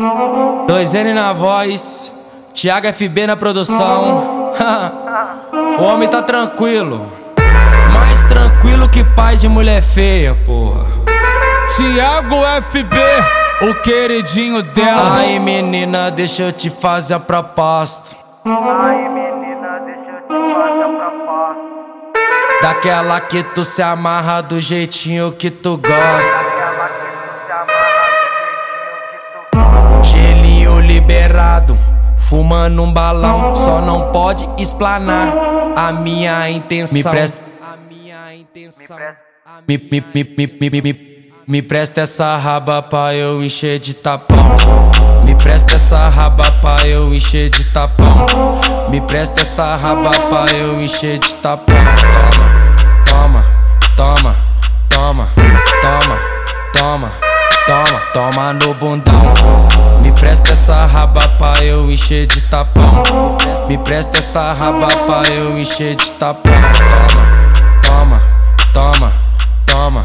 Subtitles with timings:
[0.00, 2.10] 2N na voz,
[2.54, 4.50] Thiago FB na produção.
[5.78, 7.12] o homem tá tranquilo,
[7.92, 10.86] mais tranquilo que pai de mulher feia, porra.
[11.76, 12.36] Thiago
[12.70, 12.96] FB,
[13.68, 15.18] o queridinho dela.
[15.18, 18.16] Aí menina, deixa eu te fazer a proposta.
[18.46, 21.70] Aí menina, deixa eu te fazer a proposta.
[22.62, 26.49] Daquela que tu se amarra do jeitinho que tu gosta.
[30.90, 31.78] Liberado,
[32.18, 35.32] fumando um balão, só não pode explanar
[35.76, 36.94] a minha intenção.
[36.94, 38.96] Me presta a minha intenção.
[39.68, 44.56] Me, me, me, me, me, me, me presta essa raba pra eu encher de tapão.
[45.24, 48.26] Me presta essa raba pra eu encher de tapão.
[48.90, 51.76] Me presta essa raba pra eu encher de tapão.
[53.08, 53.44] Toma,
[53.96, 54.36] toma,
[54.88, 55.28] toma, toma,
[55.82, 56.18] toma,
[56.72, 57.29] toma,
[57.70, 59.32] toma, toma no bundão.
[60.02, 63.02] Me presta essa raba pra eu encher de tapão.
[63.68, 66.52] Me presta essa raba pra eu encher de tapão.
[67.86, 68.20] Toma,
[68.72, 69.12] toma,
[69.66, 70.04] toma,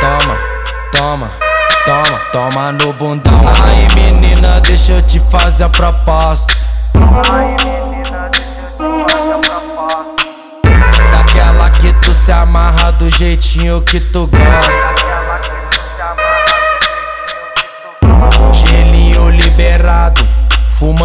[0.00, 0.38] toma,
[0.92, 1.30] toma,
[1.84, 3.44] toma, toma no bundão.
[3.62, 6.56] Aí menina, deixa eu te fazer a proposta.
[11.10, 15.01] Daquela que tu se amarra do jeitinho que tu gosta.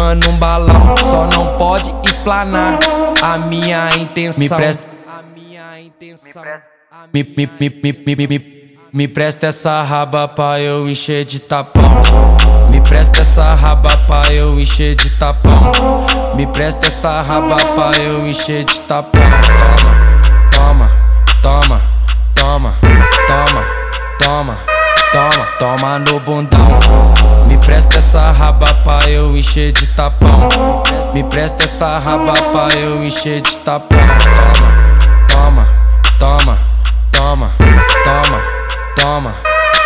[0.08, 0.94] Fumando um balão.
[0.96, 2.78] Só não pode explanar
[3.20, 4.40] a minha intenção.
[4.40, 6.42] Me presta a minha intenção.
[7.12, 11.40] Me, me, me, me, me, me, me, me presta essa raba pra eu encher de
[11.40, 12.00] tapão.
[12.70, 15.72] Me presta essa raba pra eu encher de tapão.
[16.34, 19.20] Me presta essa raba pra eu encher de tapão.
[20.54, 20.90] Toma,
[21.42, 21.82] toma,
[22.34, 22.74] toma, toma,
[23.26, 23.64] toma,
[24.18, 24.58] toma,
[25.12, 27.37] toma, toma no bundão.
[27.68, 30.48] Presta essa raba pra eu encher de tapão.
[31.12, 33.98] Me presta essa raba pra eu encher de tapão.
[35.28, 35.68] Toma,
[36.18, 36.58] toma,
[37.12, 37.52] toma, toma,
[38.06, 38.40] toma,
[38.96, 39.34] toma,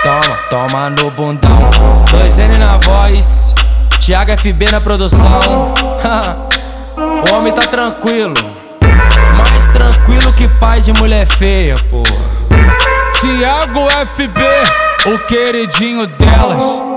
[0.04, 1.70] toma, toma no bundão.
[2.06, 3.52] 2N na voz,
[3.98, 5.74] Thiago FB na produção.
[6.96, 8.34] o homem tá tranquilo,
[9.36, 12.14] mais tranquilo que pai de mulher feia, porra.
[13.20, 14.40] Thiago FB,
[15.12, 16.91] o queridinho delas.